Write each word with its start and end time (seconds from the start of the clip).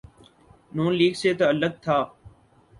نون 0.71 0.91
league 0.99 1.13
سے 1.21 1.29
تعلق 1.39 1.73
تھا۔ 1.83 1.97